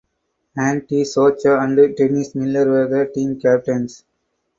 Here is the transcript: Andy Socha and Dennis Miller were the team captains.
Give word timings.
Andy 0.57 1.03
Socha 1.05 1.61
and 1.63 1.95
Dennis 1.95 2.33
Miller 2.33 2.67
were 2.67 2.87
the 2.87 3.11
team 3.13 3.39
captains. 3.39 4.03